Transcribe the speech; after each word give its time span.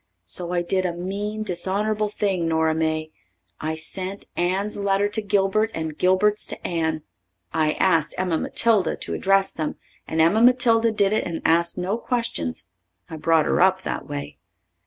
So 0.25 0.51
I 0.51 0.63
did 0.63 0.83
a 0.83 0.95
mean, 0.95 1.43
dishonourable 1.43 2.09
thing, 2.09 2.47
Nora 2.47 2.73
May. 2.73 3.11
I 3.59 3.75
sent 3.75 4.25
Anne's 4.35 4.75
letter 4.79 5.07
to 5.07 5.21
Gilbert 5.21 5.69
and 5.75 5.95
Gilbert's 5.95 6.47
to 6.47 6.67
Anne. 6.67 7.03
I 7.53 7.73
asked 7.73 8.15
Emma 8.17 8.39
Matilda 8.39 8.95
to 8.95 9.13
address 9.13 9.51
them, 9.51 9.75
and 10.07 10.19
Emma 10.19 10.41
Matilda 10.41 10.91
did 10.91 11.13
it 11.13 11.23
and 11.23 11.39
asked 11.45 11.77
no 11.77 11.99
questions. 11.99 12.67
I 13.11 13.17
brought 13.17 13.45
her 13.45 13.61
up 13.61 13.83
that 13.83 14.09
way. 14.09 14.39